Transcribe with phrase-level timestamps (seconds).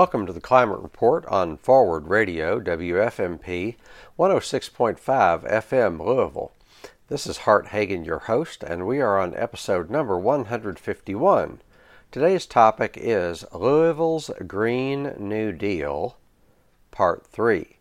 [0.00, 3.76] Welcome to the Climate Report on Forward Radio, WFMP
[4.18, 6.52] 106.5 FM Louisville.
[7.08, 11.60] This is Hart Hagen, your host, and we are on episode number 151.
[12.10, 16.16] Today's topic is Louisville's Green New Deal,
[16.90, 17.76] Part 3.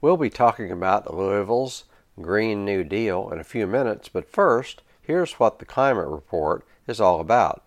[0.00, 1.84] We'll be talking about Louisville's
[2.20, 7.00] Green New Deal in a few minutes, but first, here's what the Climate Report is
[7.00, 7.62] all about.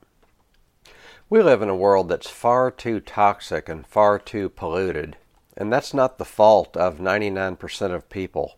[1.28, 5.18] We live in a world that's far too toxic and far too polluted,
[5.58, 8.58] and that's not the fault of 99% of people.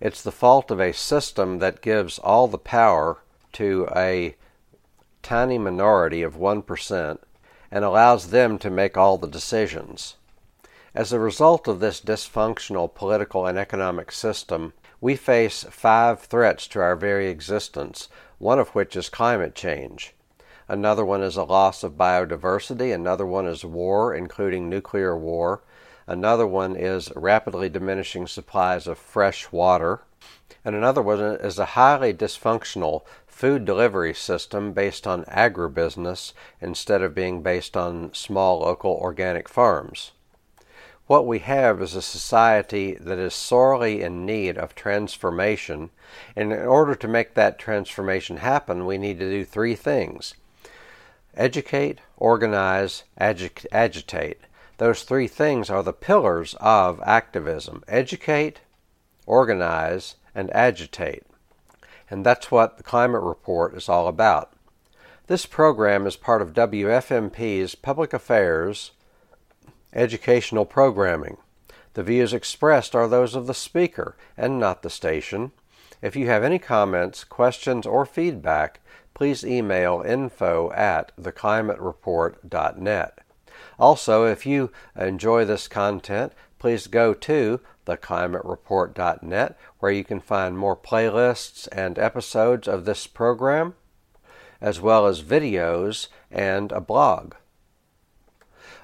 [0.00, 3.22] It's the fault of a system that gives all the power
[3.54, 4.36] to a
[5.22, 7.18] tiny minority of 1%
[7.70, 10.16] and allows them to make all the decisions.
[10.94, 16.80] As a result of this dysfunctional political and economic system, we face five threats to
[16.80, 20.14] our very existence, one of which is climate change.
[20.66, 22.94] Another one is a loss of biodiversity.
[22.94, 25.62] Another one is war, including nuclear war.
[26.06, 30.00] Another one is rapidly diminishing supplies of fresh water.
[30.64, 37.14] And another one is a highly dysfunctional food delivery system based on agribusiness instead of
[37.14, 40.12] being based on small local organic farms.
[41.06, 45.90] What we have is a society that is sorely in need of transformation,
[46.34, 50.32] and in order to make that transformation happen, we need to do three things
[51.36, 54.40] educate, organize, agi- agitate.
[54.78, 58.60] Those three things are the pillars of activism educate,
[59.26, 61.22] organize, and agitate.
[62.10, 64.52] And that's what the Climate Report is all about.
[65.26, 68.92] This program is part of WFMP's Public Affairs
[69.94, 71.36] educational programming.
[71.94, 75.52] The views expressed are those of the speaker and not the station.
[76.02, 78.80] If you have any comments, questions, or feedback,
[79.14, 83.18] please email info at theclimatereport.net.
[83.78, 90.76] Also, if you enjoy this content, please go to theclimatereport.net where you can find more
[90.76, 93.74] playlists and episodes of this program,
[94.60, 97.34] as well as videos and a blog.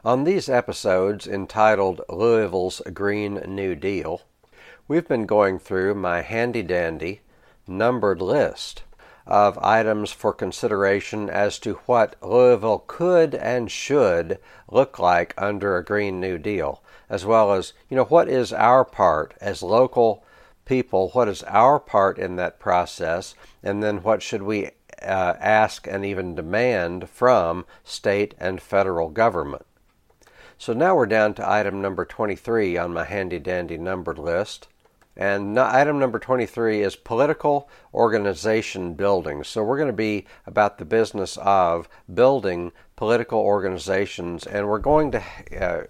[0.05, 4.23] On these episodes entitled Louisville's Green New Deal,
[4.89, 7.21] we've been going through my handy dandy
[7.67, 8.83] numbered list
[9.31, 15.85] of items for consideration as to what Louisville could and should look like under a
[15.85, 20.25] Green New Deal, as well as, you know, what is our part as local
[20.65, 24.71] people, what is our part in that process, and then what should we
[25.03, 29.65] uh, ask and even demand from state and federal government.
[30.59, 34.69] So now we're down to item number 23 on my handy dandy numbered list.
[35.17, 39.45] And item number 23 is political organization building.
[39.45, 45.11] So we're going to be about the business of building political organizations, and we're going
[45.11, 45.19] to,
[45.59, 45.85] uh,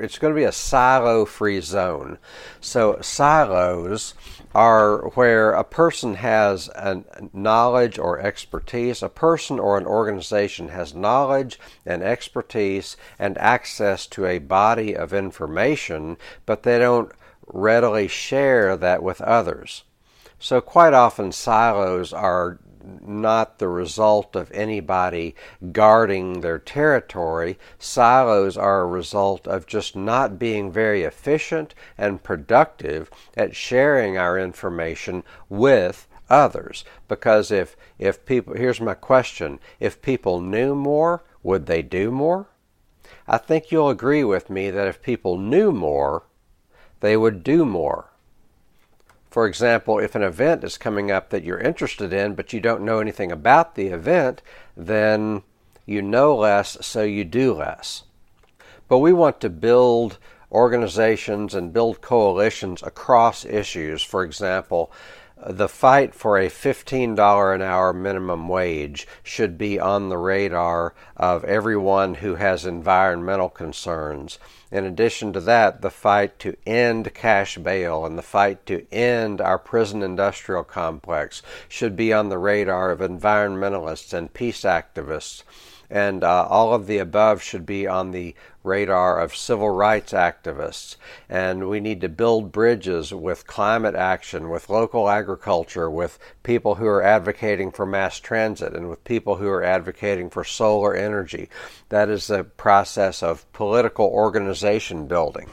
[0.00, 2.18] it's going to be a silo free zone.
[2.60, 4.14] So silos
[4.54, 10.94] are where a person has a knowledge or expertise, a person or an organization has
[10.94, 17.12] knowledge and expertise and access to a body of information, but they don't
[17.48, 19.84] readily share that with others.
[20.38, 22.58] So, quite often, silos are
[23.04, 25.34] not the result of anybody
[25.72, 27.58] guarding their territory.
[27.78, 34.38] Silos are a result of just not being very efficient and productive at sharing our
[34.38, 36.84] information with others.
[37.08, 42.46] Because if, if people, here's my question if people knew more, would they do more?
[43.26, 46.24] I think you'll agree with me that if people knew more,
[47.00, 48.10] they would do more.
[49.30, 52.82] For example, if an event is coming up that you're interested in, but you don't
[52.82, 54.42] know anything about the event,
[54.76, 55.42] then
[55.84, 58.04] you know less, so you do less.
[58.88, 60.18] But we want to build
[60.50, 64.02] organizations and build coalitions across issues.
[64.02, 64.90] For example,
[65.46, 71.44] the fight for a $15 an hour minimum wage should be on the radar of
[71.44, 74.38] everyone who has environmental concerns.
[74.70, 79.40] In addition to that, the fight to end cash bail and the fight to end
[79.40, 85.42] our prison industrial complex should be on the radar of environmentalists and peace activists
[85.90, 90.96] and uh, all of the above should be on the radar of civil rights activists.
[91.28, 96.86] And we need to build bridges with climate action, with local agriculture, with people who
[96.86, 101.48] are advocating for mass transit, and with people who are advocating for solar energy.
[101.88, 105.48] That is the process of political organization building.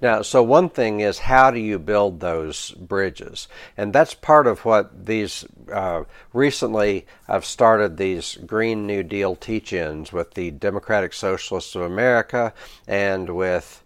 [0.00, 3.48] Now, so one thing is how do you build those bridges?
[3.76, 9.72] And that's part of what these uh, recently I've started these Green New Deal teach
[9.72, 12.52] ins with the Democratic Socialists of America
[12.86, 13.82] and with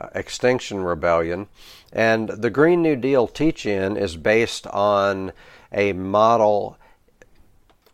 [0.00, 1.48] uh, Extinction Rebellion.
[1.92, 5.32] And the Green New Deal teach in is based on
[5.72, 6.78] a model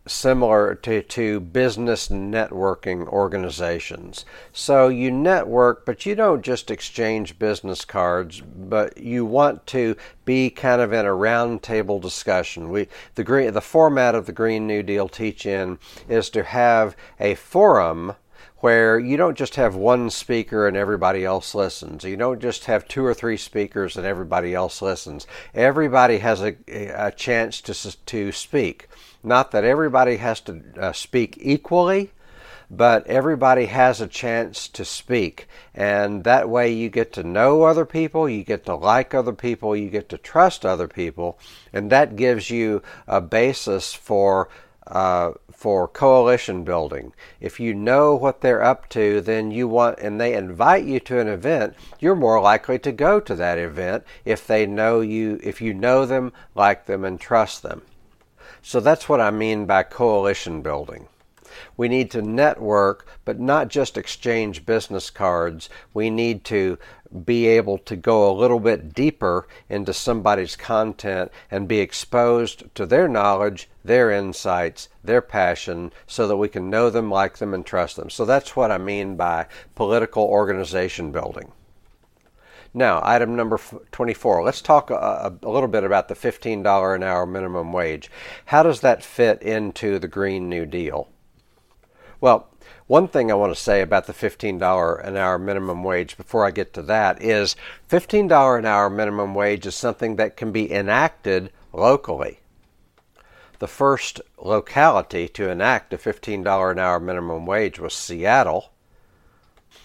[0.06, 4.24] similar to, to business networking organizations.
[4.52, 10.50] So you network, but you don't just exchange business cards, but you want to be
[10.50, 12.68] kind of in a roundtable discussion.
[12.68, 15.78] We the green the format of the Green New Deal teach-in
[16.08, 18.14] is to have a forum
[18.64, 22.02] where you don't just have one speaker and everybody else listens.
[22.02, 25.26] You don't just have two or three speakers and everybody else listens.
[25.52, 27.74] Everybody has a, a chance to,
[28.06, 28.88] to speak.
[29.22, 32.12] Not that everybody has to uh, speak equally,
[32.70, 35.46] but everybody has a chance to speak.
[35.74, 39.76] And that way you get to know other people, you get to like other people,
[39.76, 41.38] you get to trust other people,
[41.74, 44.48] and that gives you a basis for.
[44.86, 47.12] Uh, for coalition building.
[47.40, 51.20] If you know what they're up to, then you want, and they invite you to
[51.20, 55.60] an event, you're more likely to go to that event if they know you, if
[55.60, 57.82] you know them, like them, and trust them.
[58.62, 61.08] So that's what I mean by coalition building.
[61.76, 65.68] We need to network, but not just exchange business cards.
[65.92, 66.78] We need to
[67.24, 72.86] be able to go a little bit deeper into somebody's content and be exposed to
[72.86, 77.64] their knowledge, their insights, their passion, so that we can know them, like them, and
[77.64, 78.10] trust them.
[78.10, 81.52] So that's what I mean by political organization building.
[82.76, 83.60] Now, item number
[83.92, 84.42] 24.
[84.42, 88.10] Let's talk a, a, little bit about the $15 an hour minimum wage.
[88.46, 91.08] How does that fit into the Green New Deal?
[92.24, 92.48] Well,
[92.86, 96.52] one thing I want to say about the $15 an hour minimum wage before I
[96.52, 97.54] get to that is
[97.90, 102.40] $15 an hour minimum wage is something that can be enacted locally.
[103.58, 108.70] The first locality to enact a $15 an hour minimum wage was Seattle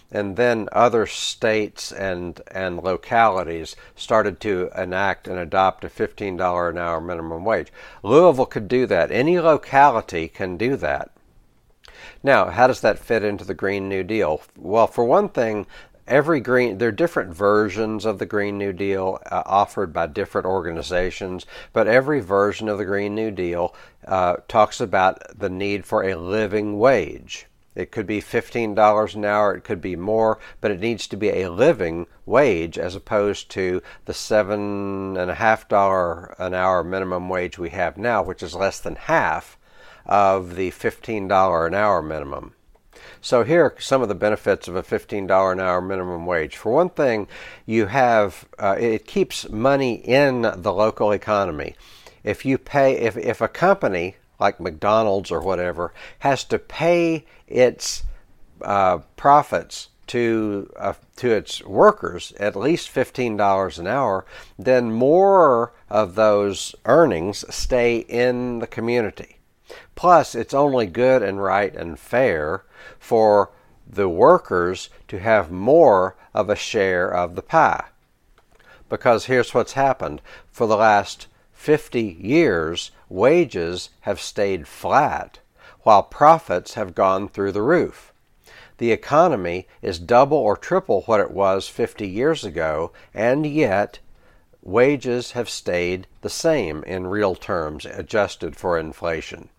[0.09, 6.77] and then other states and and localities started to enact and adopt a $15 an
[6.77, 7.73] hour minimum wage.
[8.01, 9.11] Louisville could do that.
[9.11, 11.11] Any locality can do that.
[12.21, 14.41] Now, how does that fit into the Green New Deal?
[14.57, 15.65] Well, for one thing,
[16.09, 20.47] every green there are different versions of the green new deal uh, offered by different
[20.47, 23.75] organizations but every version of the green new deal
[24.07, 27.45] uh, talks about the need for a living wage
[27.75, 31.29] it could be $15 an hour, it could be more, but it needs to be
[31.29, 38.21] a living wage as opposed to the $7.5 an hour minimum wage we have now,
[38.21, 39.57] which is less than half
[40.09, 42.53] of the $15 an hour minimum.
[43.21, 46.57] So here are some of the benefits of a $15 an hour minimum wage.
[46.57, 47.27] For one thing,
[47.65, 51.75] you have uh, it keeps money in the local economy.
[52.23, 58.03] If you pay if if a company like McDonald's or whatever, has to pay its
[58.61, 64.25] uh, profits to uh, to its workers at least fifteen dollars an hour,
[64.57, 69.38] then more of those earnings stay in the community.
[69.95, 72.63] Plus, it's only good and right and fair
[72.97, 73.51] for
[73.85, 77.85] the workers to have more of a share of the pie.
[78.87, 80.21] Because here's what's happened
[80.51, 85.39] for the last 50 years, wages have stayed flat,
[85.81, 88.13] while profits have gone through the roof.
[88.77, 93.99] The economy is double or triple what it was 50 years ago, and yet
[94.61, 99.49] wages have stayed the same in real terms, adjusted for inflation.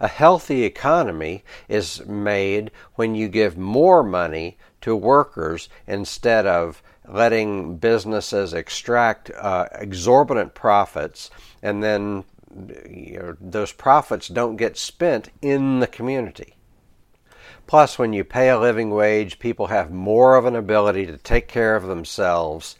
[0.00, 7.76] A healthy economy is made when you give more money to workers instead of letting
[7.76, 11.30] businesses extract uh, exorbitant profits
[11.62, 12.24] and then
[12.88, 16.54] you know, those profits don't get spent in the community.
[17.66, 21.48] Plus, when you pay a living wage, people have more of an ability to take
[21.48, 22.76] care of themselves,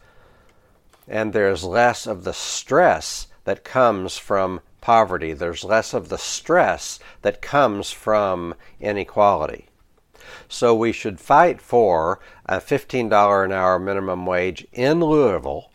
[1.08, 5.32] and there's less of the stress that comes from poverty.
[5.32, 9.66] There's less of the stress that comes from inequality.
[10.48, 15.72] So we should fight for a $15 an hour minimum wage in Louisville,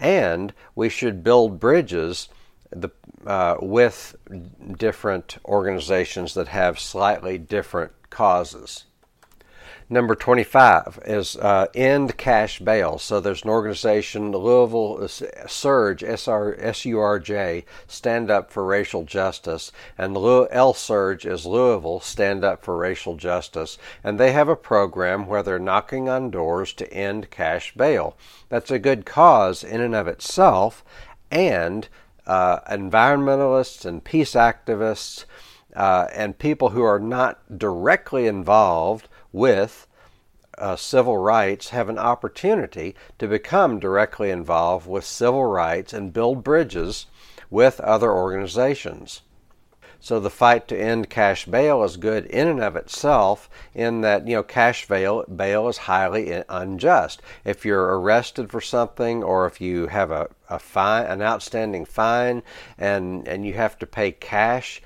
[0.00, 2.30] and we should build bridges
[2.70, 2.88] the,
[3.26, 4.16] uh, with
[4.78, 8.84] different organizations that have slightly different causes.
[9.90, 12.98] Number 25 is uh, End Cash Bail.
[12.98, 15.08] So there's an organization, Louisville uh,
[15.46, 22.76] Surge, S-U-R-J, Stand Up for Racial Justice, and L Surge is Louisville, Stand Up for
[22.76, 27.72] Racial Justice, and they have a program where they're knocking on doors to end cash
[27.74, 28.14] bail.
[28.50, 30.84] That's a good cause in and of itself,
[31.30, 31.88] and
[32.26, 35.24] uh, environmentalists and peace activists
[35.74, 39.86] uh, and people who are not directly involved with
[40.56, 46.42] uh, civil rights have an opportunity to become directly involved with civil rights and build
[46.42, 47.06] bridges
[47.50, 49.22] with other organizations.
[50.00, 54.28] So the fight to end cash bail is good in and of itself in that,
[54.28, 57.20] you know, cash bail, bail is highly unjust.
[57.44, 62.44] If you're arrested for something or if you have a, a fine, an outstanding fine
[62.78, 64.80] and, and you have to pay cash,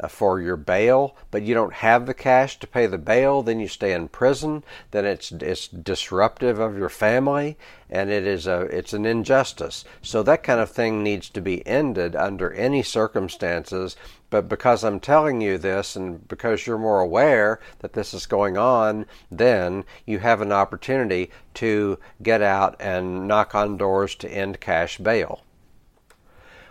[0.00, 3.58] Uh, for your bail, but you don't have the cash to pay the bail, then
[3.58, 4.62] you stay in prison.
[4.92, 7.58] Then it's it's disruptive of your family,
[7.90, 9.84] and it is a it's an injustice.
[10.00, 13.96] So that kind of thing needs to be ended under any circumstances.
[14.30, 18.56] But because I'm telling you this, and because you're more aware that this is going
[18.56, 24.60] on, then you have an opportunity to get out and knock on doors to end
[24.60, 25.42] cash bail.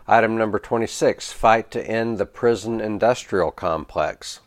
[0.09, 4.39] Item number 26 Fight to end the prison industrial complex.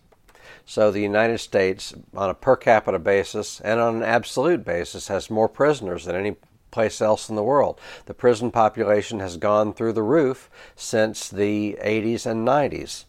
[0.64, 5.28] So, the United States, on a per capita basis and on an absolute basis, has
[5.28, 6.36] more prisoners than any
[6.70, 7.78] place else in the world.
[8.06, 13.04] The prison population has gone through the roof since the 80s and 90s.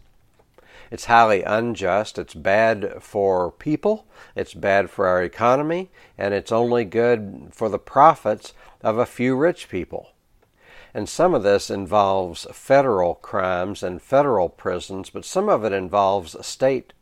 [0.89, 2.19] It's highly unjust.
[2.19, 4.05] It's bad for people.
[4.35, 5.89] It's bad for our economy.
[6.17, 10.10] And it's only good for the profits of a few rich people.
[10.93, 16.45] And some of this involves federal crimes and federal prisons, but some of it involves
[16.45, 16.93] state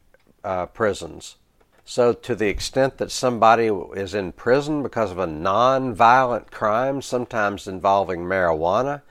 [0.43, 1.37] uh, prisons.
[1.83, 3.65] So, to the extent that somebody
[3.95, 9.01] is in prison because of a non-violent crime, sometimes involving marijuana,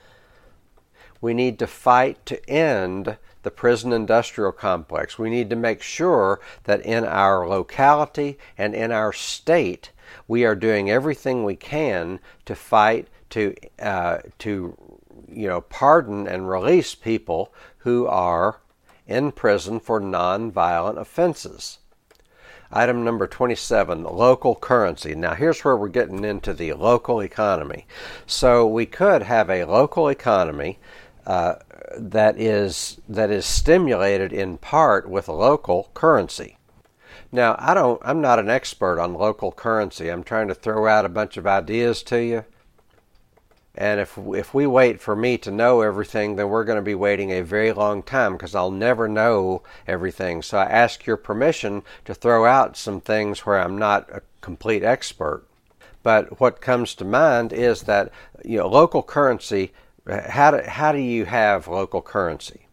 [1.19, 5.19] we need to fight to end the prison industrial complex.
[5.19, 9.91] We need to make sure that in our locality and in our state,
[10.27, 14.75] we are doing everything we can to fight to uh, to
[15.27, 18.61] you know pardon and release people who are
[19.07, 21.79] in prison for non-violent offenses.
[22.71, 25.15] Item number 27, local currency.
[25.15, 27.87] Now, here's where we're getting into the local economy.
[28.27, 30.77] So, we could have a local economy
[31.25, 31.55] uh,
[31.97, 36.57] that is that is stimulated in part with local currency.
[37.31, 38.01] Now, I don't.
[38.03, 40.09] I'm not an expert on local currency.
[40.09, 42.45] I'm trying to throw out a bunch of ideas to you.
[43.79, 46.95] And if if we wait for me to know everything, then we're going to be
[46.95, 50.41] waiting a very long time because I'll never know everything.
[50.41, 54.83] So I ask your permission to throw out some things where I'm not a complete
[54.83, 55.45] expert.
[56.03, 58.11] But what comes to mind is that
[58.43, 59.71] you know local currency.
[60.05, 62.67] How do, how do you have local currency?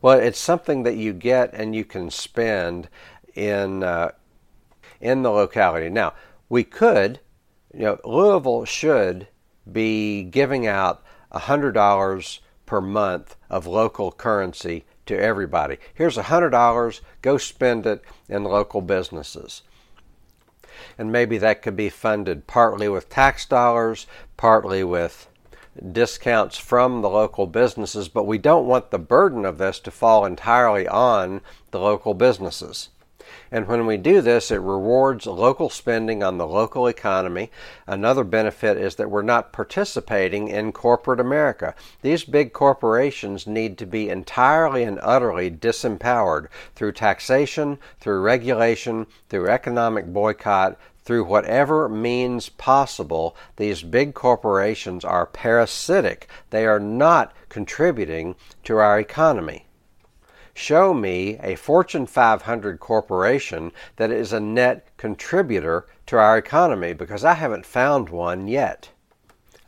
[0.00, 2.88] Well, it's something that you get and you can spend
[3.34, 4.12] in uh,
[4.98, 5.90] in the locality.
[5.90, 6.14] Now,
[6.48, 7.20] we could,
[7.74, 9.28] you know, Louisville should
[9.70, 15.78] be giving out $100 per month of local currency to everybody.
[15.94, 19.62] Here's $100, go spend it in local businesses.
[20.98, 24.06] And maybe that could be funded partly with tax dollars,
[24.36, 25.28] partly with
[25.92, 30.24] discounts from the local businesses, but we don't want the burden of this to fall
[30.24, 32.88] entirely on the local businesses.
[33.50, 37.50] And when we do this, it rewards local spending on the local economy.
[37.86, 41.74] Another benefit is that we're not participating in corporate America.
[42.02, 49.48] These big corporations need to be entirely and utterly disempowered through taxation, through regulation, through
[49.48, 56.28] economic boycott, through whatever means possible, these big corporations are parasitic.
[56.50, 58.34] They are not contributing
[58.64, 59.65] to our economy.
[60.58, 67.26] Show me a Fortune 500 corporation that is a net contributor to our economy because
[67.26, 68.88] I haven't found one yet.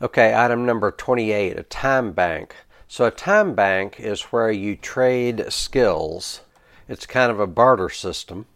[0.01, 2.55] Okay, item number 28 a time bank.
[2.87, 6.41] So, a time bank is where you trade skills,
[6.87, 8.47] it's kind of a barter system.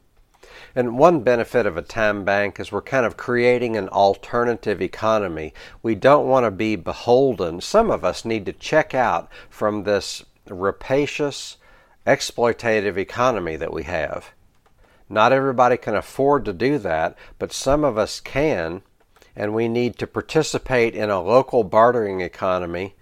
[0.75, 5.53] And one benefit of a time bank is we're kind of creating an alternative economy.
[5.83, 7.61] We don't want to be beholden.
[7.61, 11.57] Some of us need to check out from this rapacious,
[12.05, 14.31] exploitative economy that we have.
[15.09, 18.81] Not everybody can afford to do that, but some of us can,
[19.35, 22.95] and we need to participate in a local bartering economy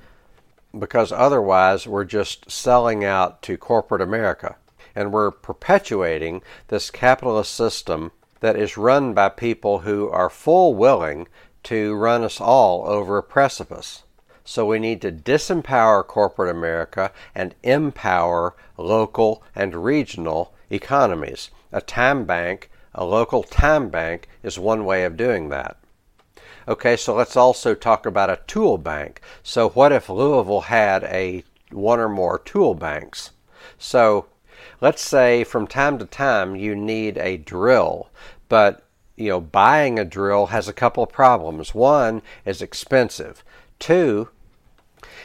[0.77, 4.55] because otherwise we're just selling out to corporate America.
[4.95, 11.27] And we're perpetuating this capitalist system that is run by people who are full willing
[11.63, 14.03] to run us all over a precipice.
[14.43, 21.51] So we need to disempower corporate America and empower local and regional economies.
[21.71, 25.77] A time bank, a local time bank, is one way of doing that.
[26.67, 29.21] Okay, so let's also talk about a tool bank.
[29.41, 33.31] So what if Louisville had a one or more tool banks?
[33.77, 34.27] So
[34.79, 38.09] let's say from time to time you need a drill,
[38.47, 38.83] but
[39.15, 41.73] you know buying a drill has a couple of problems.
[41.73, 43.43] One is expensive.
[43.81, 44.29] Two,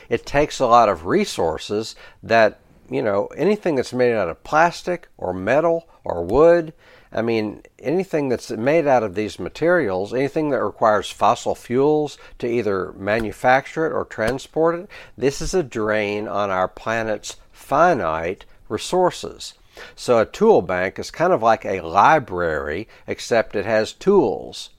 [0.08, 1.94] it takes a lot of resources
[2.24, 2.58] that
[2.90, 6.72] you know anything that's made out of plastic or metal or wood
[7.12, 12.46] I mean, anything that's made out of these materials, anything that requires fossil fuels to
[12.46, 19.54] either manufacture it or transport it, this is a drain on our planet's finite resources.
[19.94, 24.70] So a tool bank is kind of like a library, except it has tools.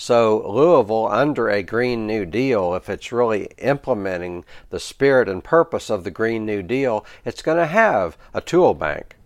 [0.00, 5.90] So Louisville, under a Green New Deal, if it's really implementing the spirit and purpose
[5.90, 9.16] of the Green New Deal, it's going to have a tool bank.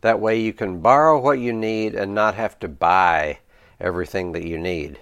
[0.00, 3.40] That way you can borrow what you need and not have to buy
[3.80, 5.00] everything that you need.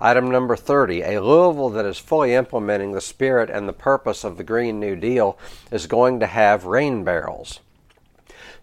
[0.00, 4.38] Item number 30 A Louisville that is fully implementing the spirit and the purpose of
[4.38, 5.38] the Green New Deal
[5.70, 7.60] is going to have rain barrels.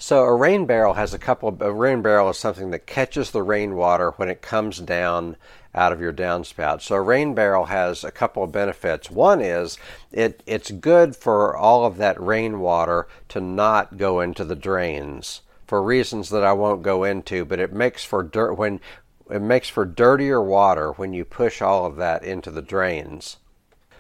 [0.02, 3.44] So, a rain barrel has a couple a rain barrel is something that catches the
[3.44, 5.36] rainwater when it comes down
[5.76, 6.82] out of your downspout.
[6.82, 9.12] So, a rain barrel has a couple of benefits.
[9.12, 9.78] One is
[10.10, 15.84] it, it's good for all of that rainwater to not go into the drains for
[15.84, 18.80] reasons that I won't go into, but it makes for dirt when
[19.30, 23.36] it makes for dirtier water when you push all of that into the drains.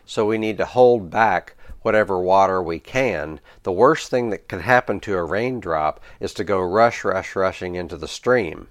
[0.05, 3.39] So we need to hold back whatever water we can.
[3.63, 7.75] The worst thing that can happen to a raindrop is to go rush, rush, rushing
[7.75, 8.67] into the stream.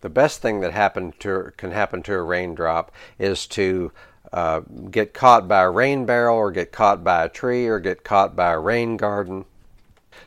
[0.00, 3.92] The best thing that happen to, can happen to a raindrop is to
[4.32, 4.60] uh,
[4.90, 8.34] get caught by a rain barrel or get caught by a tree or get caught
[8.34, 9.44] by a rain garden.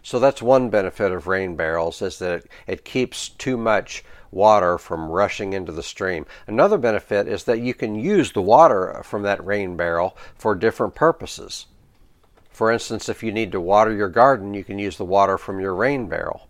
[0.02, 4.04] So that's one benefit of rain barrels is that it, it keeps too much
[4.38, 6.26] water from rushing into the stream.
[6.46, 10.96] Another benefit is that you can use the water from that rain barrel for different
[10.96, 11.66] purposes.
[12.52, 15.60] For instance, if you need to water your garden, you can use the water from
[15.60, 16.48] your rain barrel.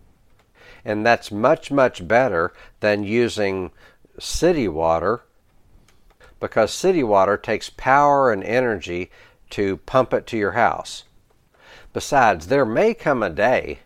[0.84, 3.72] And that's much, much better than using
[4.18, 5.22] city water
[6.40, 9.10] because city water takes power and energy
[9.50, 11.04] to pump it to your house.
[11.92, 13.80] Besides, there may come a day,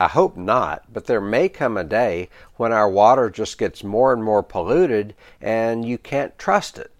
[0.00, 4.12] I hope not, but there may come a day when our water just gets more
[4.12, 6.92] and more polluted and you can't trust it.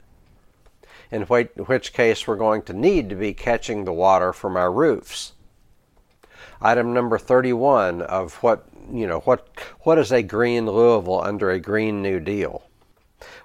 [1.12, 5.34] In which case, we're going to need to be catching the water from our roofs.
[6.60, 9.48] Item number 31 of what, you know, what,
[9.82, 12.64] what is a green Louisville under a Green New Deal?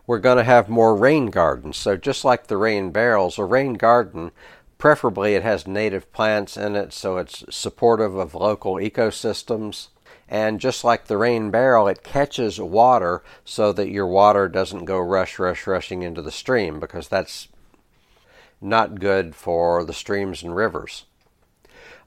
[0.07, 1.77] We're going to have more rain gardens.
[1.77, 4.31] So, just like the rain barrels, a rain garden
[4.83, 9.87] Preferably, it has native plants in it so it's supportive of local ecosystems.
[10.27, 14.99] And just like the rain barrel, it catches water so that your water doesn't go
[14.99, 17.47] rush, rush, rushing into the stream because that's
[18.59, 21.05] not good for the streams and rivers.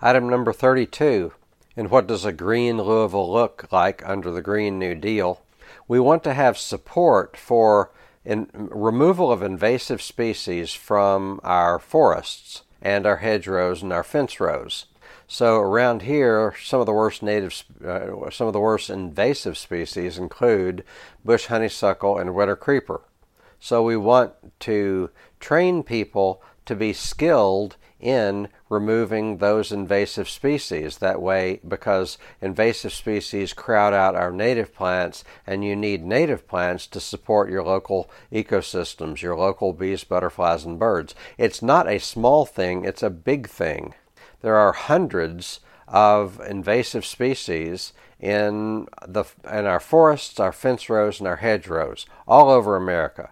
[0.03, 1.33] Item number 32.
[1.79, 5.41] And what does a green Louisville look like under the Green New Deal?
[5.89, 7.91] We want to have support for
[8.23, 14.87] in, removal of invasive species from our forests and our hedgerows and our fence rows.
[15.29, 20.19] So around here, some of the worst native, uh, some of the worst invasive species
[20.19, 20.85] include
[21.25, 23.03] bush honeysuckle and winter creeper.
[23.59, 25.11] So we want to
[25.41, 30.99] train people to be skilled in removing those invasive species.
[30.99, 36.87] That way, because invasive species crowd out our native plants, and you need native plants
[36.89, 41.15] to support your local ecosystems, your local bees, butterflies, and birds.
[41.39, 43.95] It's not a small thing, it's a big thing.
[44.43, 51.29] There are hundreds of invasive species in the in our forests, our fence rows, and
[51.29, 53.31] our hedgerows all over America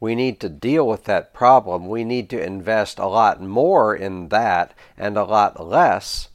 [0.00, 1.88] we need to deal with that problem.
[1.88, 6.30] We need to invest a lot more in that and a lot less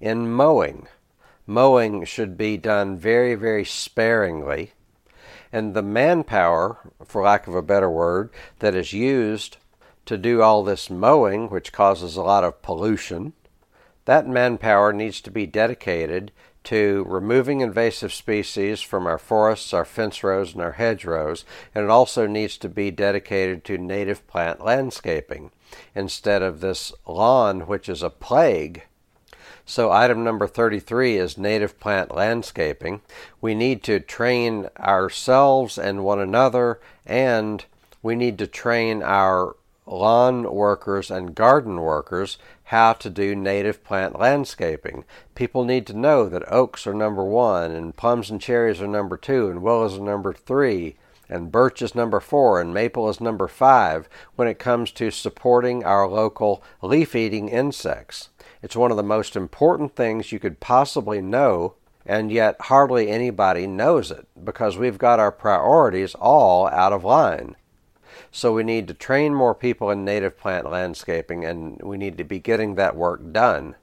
[0.00, 0.88] in mowing.
[1.46, 4.72] Mowing should be done very, very sparingly.
[5.52, 8.30] And the manpower, for lack of a better word,
[8.60, 9.58] that is used
[10.06, 13.34] to do all this mowing, which causes a lot of pollution,
[14.06, 16.32] that manpower needs to be dedicated
[16.64, 21.44] to removing invasive species from our forests, our fence rows, and our hedgerows,
[21.74, 25.50] and it also needs to be dedicated to native plant landscaping
[25.94, 28.82] instead of this lawn, which is a plague.
[29.64, 33.02] So, item number 33 is native plant landscaping.
[33.40, 37.64] We need to train ourselves and one another, and
[38.02, 39.54] we need to train our
[39.90, 45.04] lawn workers and garden workers how to do native plant landscaping.
[45.34, 49.16] People need to know that oaks are number one, and plums and cherries are number
[49.16, 50.96] two, and willows are number three,
[51.28, 55.84] and birch is number four, and maple is number five when it comes to supporting
[55.84, 58.28] our local leaf eating insects.
[58.62, 61.74] It's one of the most important things you could possibly know,
[62.06, 67.56] and yet hardly anybody knows it because we've got our priorities all out of line.
[68.32, 72.24] So we need to train more people in native plant landscaping, and we need to
[72.24, 73.74] be getting that work done.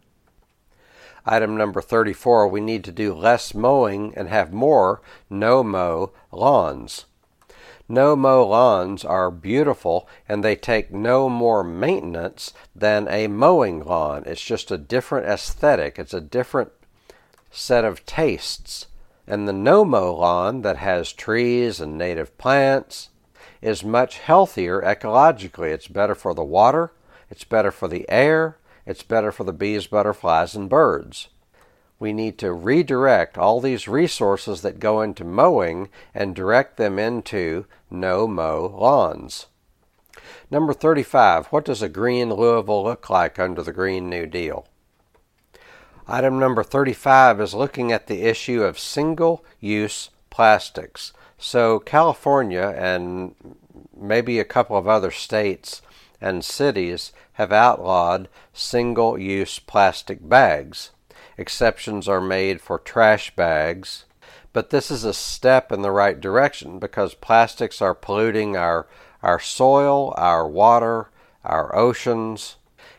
[1.26, 7.06] Item number 34 we need to do less mowing and have more no mow lawns.
[7.90, 14.24] No mow lawns are beautiful and they take no more maintenance than a mowing lawn.
[14.26, 16.72] It's just a different aesthetic, it's a different
[17.52, 18.88] set of tastes.
[19.28, 23.10] And the no mow lawn that has trees and native plants
[23.62, 25.72] is much healthier ecologically.
[25.72, 26.92] It's better for the water,
[27.30, 31.28] it's better for the air, it's better for the bees, butterflies, and birds.
[32.00, 37.66] We need to redirect all these resources that go into mowing and direct them into
[37.90, 39.48] no mow lawns.
[40.52, 41.48] Number 35.
[41.48, 44.68] What does a green Louisville look like under the Green New Deal?
[46.08, 51.12] Item number 35 is looking at the issue of single use plastics.
[51.38, 53.36] So, California and
[53.96, 55.82] maybe a couple of other states
[56.20, 60.92] and cities have outlawed single use plastic bags.
[61.38, 64.06] Exceptions are made for trash bags,
[64.52, 68.88] but this is a step in the right direction because plastics are polluting our,
[69.22, 71.12] our soil, our water,
[71.46, 72.56] our oceans,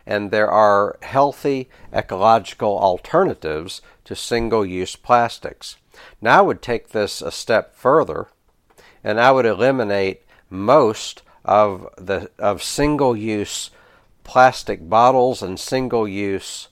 [0.07, 5.78] and there are healthy ecological alternatives to single use plastics.
[6.21, 8.29] Now I would take this a step further
[9.05, 13.71] and I would eliminate most of the of single use
[14.25, 16.69] plastic bottles and single use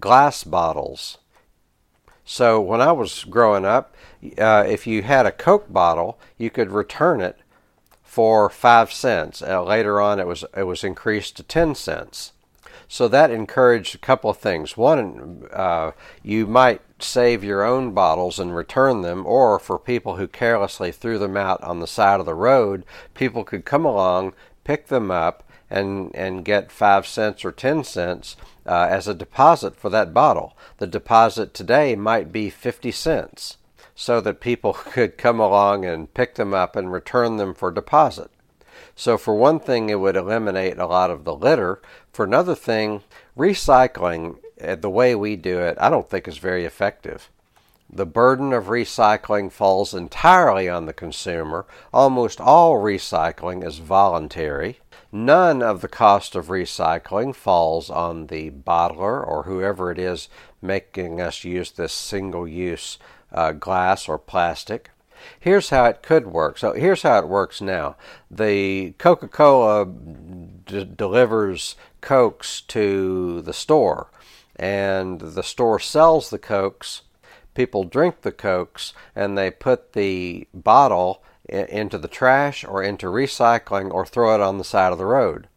[0.00, 1.18] glass bottles.
[2.24, 3.94] So when I was growing up,
[4.38, 7.38] uh, if you had a Coke bottle, you could return it
[8.02, 9.42] for five cents.
[9.42, 12.32] Uh, later on, it was it was increased to ten cents.
[12.88, 14.76] So that encouraged a couple of things.
[14.76, 15.92] One, uh,
[16.22, 21.18] you might save your own bottles and return them, or for people who carelessly threw
[21.18, 25.48] them out on the side of the road, people could come along, pick them up,
[25.70, 30.56] and, and get five cents or ten cents uh, as a deposit for that bottle.
[30.78, 33.56] The deposit today might be 50 cents
[33.94, 38.30] so that people could come along and pick them up and return them for deposit.
[38.96, 41.80] So, for one thing, it would eliminate a lot of the litter.
[42.12, 43.02] For another thing,
[43.36, 47.28] recycling, eh, the way we do it, I don't think is very effective.
[47.90, 51.66] The burden of recycling falls entirely on the consumer.
[51.92, 54.78] Almost all recycling is voluntary.
[55.12, 60.28] None of the cost of recycling falls on the bottler or whoever it is
[60.60, 62.98] making us use this single use
[63.32, 64.90] uh, glass or plastic.
[65.38, 66.58] Here's how it could work.
[66.58, 67.96] So here's how it works now.
[68.30, 74.10] The Coca Cola d- delivers Cokes to the store,
[74.56, 77.02] and the store sells the Cokes.
[77.54, 83.92] People drink the Cokes, and they put the bottle into the trash or into recycling
[83.92, 85.48] or throw it on the side of the road.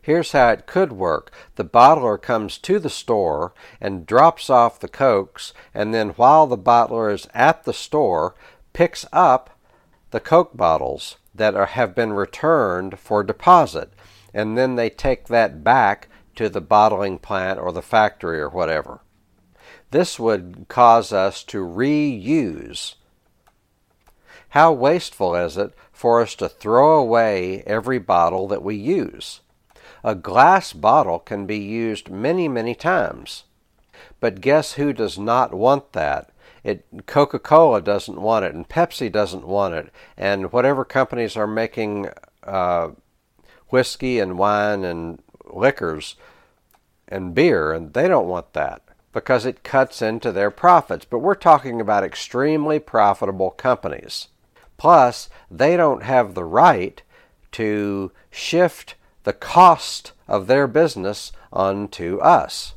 [0.00, 1.32] Here's how it could work.
[1.56, 6.58] The bottler comes to the store and drops off the Cokes, and then while the
[6.58, 8.34] bottler is at the store,
[8.74, 9.58] picks up
[10.10, 13.90] the Coke bottles that are, have been returned for deposit,
[14.34, 19.00] and then they take that back to the bottling plant or the factory or whatever.
[19.90, 22.96] This would cause us to reuse.
[24.50, 29.40] How wasteful is it for us to throw away every bottle that we use?
[30.02, 33.44] A glass bottle can be used many, many times.
[34.20, 36.30] But guess who does not want that?
[36.64, 41.46] It Coca Cola doesn't want it, and Pepsi doesn't want it, and whatever companies are
[41.46, 42.08] making
[42.42, 42.88] uh,
[43.68, 46.16] whiskey and wine and liquors
[47.06, 51.04] and beer, and they don't want that because it cuts into their profits.
[51.04, 54.28] But we're talking about extremely profitable companies.
[54.76, 57.00] Plus, they don't have the right
[57.52, 62.74] to shift the cost of their business onto us.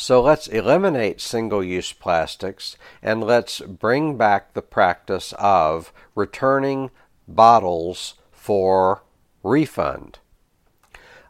[0.00, 6.92] So let's eliminate single use plastics and let's bring back the practice of returning
[7.26, 9.02] bottles for
[9.42, 10.20] refund.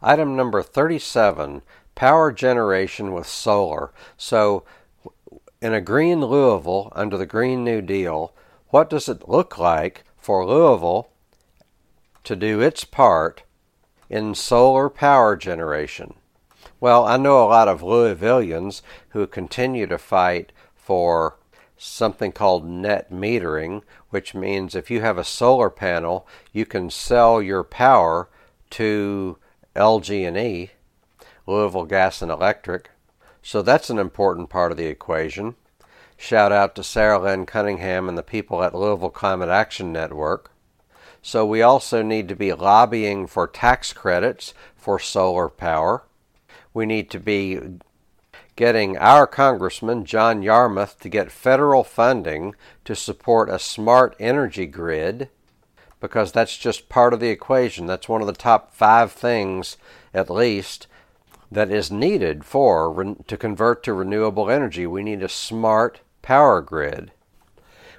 [0.03, 1.63] Item number 37
[1.95, 3.91] power generation with solar.
[4.19, 4.65] So
[5.63, 8.35] In a green Louisville under the Green New Deal,
[8.69, 11.09] what does it look like for Louisville
[12.23, 13.45] to do its part
[14.11, 16.18] in solar power generation?
[16.81, 21.37] Well, I know a lot of Louisvillians who continue to fight for
[21.77, 27.43] something called net metering, which means if you have a solar panel, you can sell
[27.43, 28.29] your power
[28.71, 29.39] to
[29.75, 30.71] LG&E,
[31.47, 32.91] Louisville Gas and Electric.
[33.43, 35.57] So that's an important part of the equation.
[36.17, 40.53] Shout out to Sarah Lynn Cunningham and the people at Louisville Climate Action Network.
[41.23, 46.05] So we also need to be lobbying for tax credits for solar power.
[46.79, 47.59] We need to be
[48.55, 55.29] getting our Congressman, John Yarmuth, to get federal funding to support a smart energy grid
[55.99, 57.87] because that's just part of the equation.
[57.87, 59.77] That's one of the top five things,
[60.15, 60.87] at least,
[61.51, 64.87] that is needed for to convert to renewable energy.
[64.87, 67.11] We need a smart power grid.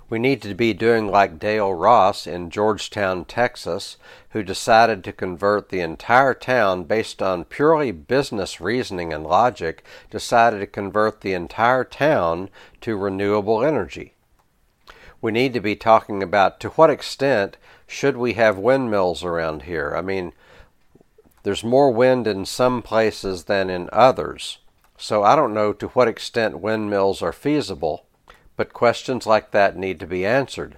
[0.10, 3.98] We need to be doing like Dale Ross in Georgetown, Texas,
[4.32, 10.60] who decided to convert the entire town based on purely business reasoning and logic, decided
[10.62, 12.50] to convert the entire town
[12.82, 14.16] to renewable energy.
[15.22, 19.94] We need to be talking about to what extent should we have windmills around here?
[19.96, 20.34] I mean,
[21.44, 24.58] there's more wind in some places than in others.
[24.98, 28.06] So I don't know to what extent windmills are feasible
[28.60, 30.76] but questions like that need to be answered.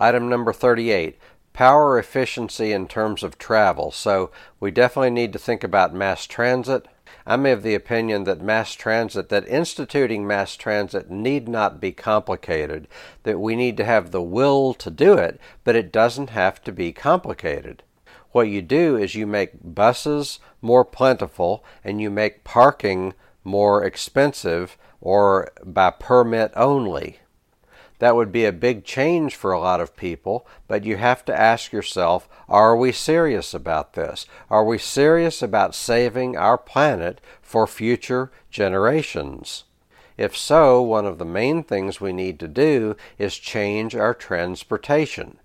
[0.00, 1.16] Item number 38
[1.52, 3.92] power efficiency in terms of travel.
[3.92, 6.88] So we definitely need to think about mass transit.
[7.24, 12.88] I'm of the opinion that mass transit, that instituting mass transit need not be complicated,
[13.22, 16.72] that we need to have the will to do it, but it doesn't have to
[16.72, 17.84] be complicated.
[18.32, 24.76] What you do is you make buses more plentiful and you make parking more expensive
[25.00, 27.18] or by permit only.
[27.98, 31.38] That would be a big change for a lot of people, but you have to
[31.38, 34.26] ask yourself are we serious about this?
[34.50, 39.64] Are we serious about saving our planet for future generations?
[40.18, 45.38] If so, one of the main things we need to do is change our transportation.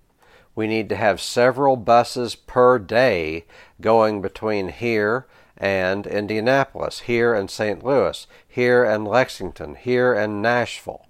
[0.54, 3.44] We need to have several buses per day
[3.80, 7.84] going between here and Indianapolis, here and St.
[7.84, 11.06] Louis, here and Lexington, here and Nashville.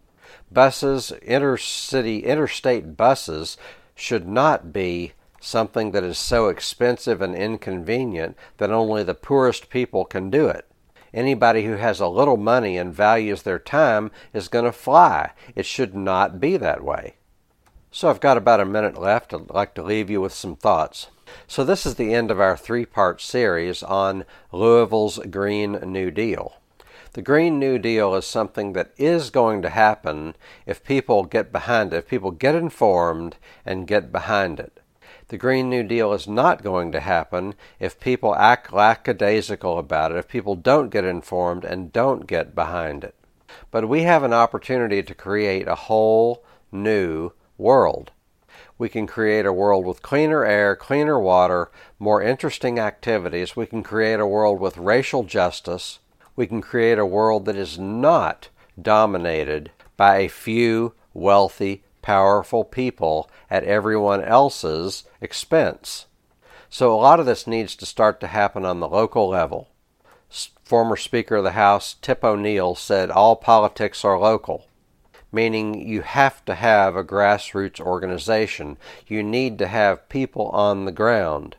[0.53, 3.57] Buses, intercity, interstate buses,
[3.97, 10.05] should not be something that is so expensive and inconvenient that only the poorest people
[10.05, 10.69] can do it.
[11.13, 15.33] Anybody who has a little money and values their time is going to fly.
[15.57, 17.17] It should not be that way.
[17.91, 19.35] So I've got about a minute left.
[19.35, 21.09] I'd like to leave you with some thoughts.
[21.47, 26.55] So, this is the end of our three part series on Louisville's Green New Deal.
[27.15, 31.93] The Green New Deal is something that is going to happen if people get behind
[31.93, 34.81] it, if people get informed and get behind it.
[35.29, 40.19] The Green New Deal is not going to happen if people act lackadaisical about it,
[40.19, 43.15] if people don't get informed and don't get behind it.
[43.71, 48.13] But we have an opportunity to create a whole new world
[48.79, 53.55] we can create a world with cleaner air, cleaner water, more interesting activities.
[53.55, 56.01] We can create a world with racial justice.
[56.37, 58.49] We can create a world that is not
[58.81, 66.07] dominated by a few wealthy, powerful people at everyone else's expense.
[66.71, 69.69] So, a lot of this needs to start to happen on the local level.
[70.65, 74.67] Former Speaker of the House Tip O'Neill said all politics are local
[75.33, 78.77] meaning you have to have a grassroots organization.
[79.07, 81.57] You need to have people on the ground.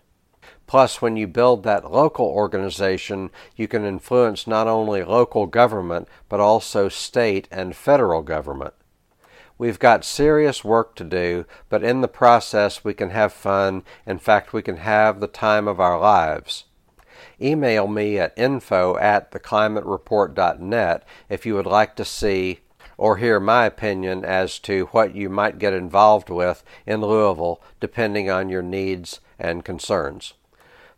[0.74, 6.40] Plus, when you build that local organization, you can influence not only local government, but
[6.40, 8.74] also state and federal government.
[9.60, 13.84] We've got serious work to do, but in the process, we can have fun.
[14.08, 16.64] In fact, we can have the time of our lives.
[17.40, 22.62] Email me at info at theclimatereport.net if you would like to see
[22.98, 28.28] or hear my opinion as to what you might get involved with in Louisville depending
[28.28, 30.34] on your needs and concerns.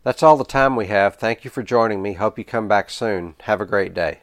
[0.06, 1.16] That's all the time we have.
[1.16, 2.12] Thank you for joining me.
[2.12, 3.34] Hope you come back soon.
[3.40, 4.20] Have a great day.